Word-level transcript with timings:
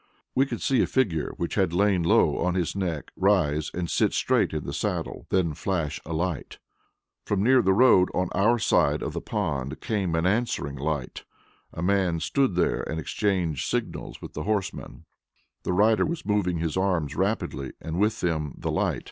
We 0.33 0.47
could 0.47 0.63
see 0.63 0.81
a 0.81 0.87
figure 0.87 1.31
which 1.37 1.53
had 1.53 1.73
lain 1.73 2.01
low 2.01 2.35
on 2.39 2.55
his 2.55 2.75
neck 2.75 3.11
rise 3.15 3.69
and 3.71 3.87
sit 3.87 4.13
straight 4.13 4.51
in 4.51 4.63
the 4.63 4.73
saddle, 4.73 5.27
then 5.29 5.53
flash 5.53 6.01
a 6.07 6.11
light. 6.11 6.57
From 7.23 7.43
near 7.43 7.61
the 7.61 7.71
road, 7.75 8.09
on 8.15 8.29
our 8.31 8.57
side 8.57 9.03
of 9.03 9.13
the 9.13 9.21
pond, 9.21 9.79
came 9.79 10.15
an 10.15 10.25
answering 10.25 10.75
light; 10.75 11.23
a 11.71 11.83
man 11.83 12.19
stood 12.19 12.55
there 12.55 12.81
and 12.89 12.99
exchanged 12.99 13.69
signals 13.69 14.23
with 14.23 14.33
the 14.33 14.41
horseman. 14.41 15.05
The 15.61 15.73
rider 15.73 16.03
was 16.07 16.25
moving 16.25 16.57
his 16.57 16.75
arms 16.75 17.15
rapidly, 17.15 17.73
and 17.79 17.99
with 17.99 18.21
them 18.21 18.55
the 18.57 18.71
light. 18.71 18.99